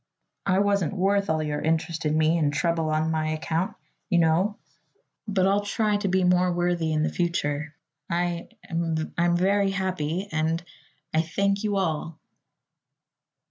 [0.47, 3.75] I wasn't worth all your interest in me and trouble on my account,
[4.09, 4.57] you know;
[5.27, 7.75] but I'll try to be more worthy in the future.
[8.09, 10.59] I I'm very happy and
[11.13, 12.19] I I thank you all!"